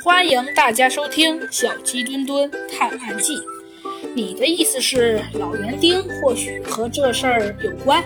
[0.00, 3.36] 欢迎大家收听《小鸡墩墩探案记》。
[4.14, 8.02] 你的意思是老园丁或许和这事儿有关？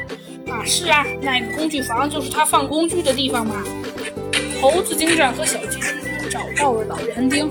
[0.49, 3.63] 啊，是啊，那个工具房就是他放工具的地方嘛。
[4.61, 7.49] 猴子警长和小鸡墩墩找到了老园丁。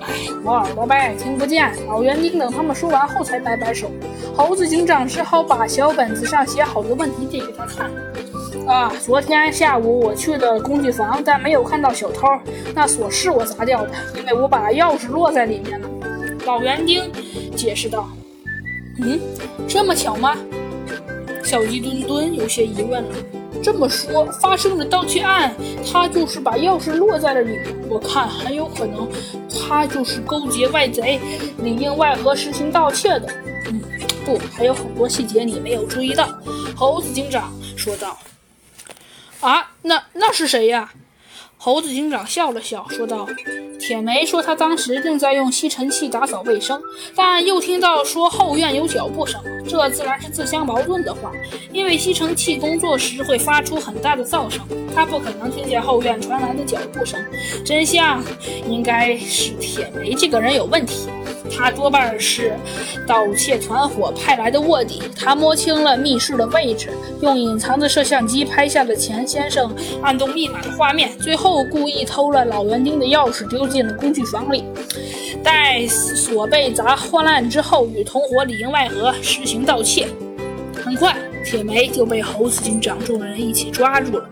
[0.00, 1.70] 哎，我耳朵呗，听不见。
[1.86, 3.90] 老园丁等他们说完后才摆摆手。
[4.34, 7.90] 猴子警长只好把小本子上写好的问题递给他看。
[8.68, 12.28] 啊，昨天下午我去的工具房，但没有看到小偷。
[12.74, 15.88] 那锁是我砸掉的，因为我把钥匙落在里面了。
[16.44, 17.10] 老园丁
[17.56, 18.06] 解释道。
[18.98, 19.18] 嗯，
[19.66, 20.36] 这么巧吗？
[21.42, 23.08] 小鸡墩墩有些疑问了。
[23.62, 25.54] 这么说，发生了盗窃案，
[25.90, 27.64] 他就是把钥匙落在了里面。
[27.88, 29.08] 我看很有可能，
[29.48, 31.18] 他就是勾结外贼，
[31.62, 33.32] 里应外合实行盗窃的。
[33.70, 33.80] 嗯，
[34.26, 36.28] 不，还有很多细节你没有注意到。
[36.76, 38.14] 猴子警长说道。
[39.40, 40.92] 啊，那那是谁呀？
[41.60, 43.26] 猴子警长笑了笑，说道
[43.80, 46.80] ：“铁梅说他当时正在用吸尘器打扫卫生，
[47.16, 51.32] 但又听到说后院有脚步声，这自然是自相矛盾的话。
[51.72, 54.60] 因为吸尘器工作时会发出很大的噪声，
[54.94, 57.20] 他不可能听见后院传来的脚步声。
[57.64, 58.22] 真相
[58.68, 61.08] 应该是铁梅这个人有问题。”
[61.50, 62.54] 他多半是
[63.06, 65.02] 盗窃团伙派来的卧底。
[65.16, 74.64] 他摸清了密室的位置，用隐藏的摄像机拍下了钱先生按动密码的画面，最后故意偷了老园丁的钥匙，丢进了工具房里。
[75.42, 80.08] 待锁被砸坏烂之后，与同伙里应外合，实行盗窃。
[80.84, 84.28] 很快，铁梅就被猴子警长众人一起抓住了。